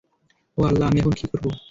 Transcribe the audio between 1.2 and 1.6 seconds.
করব?